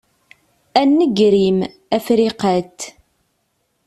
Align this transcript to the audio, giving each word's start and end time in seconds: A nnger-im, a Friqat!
A 0.79 0.81
nnger-im, 0.89 1.59
a 1.95 1.97
Friqat! 2.05 2.79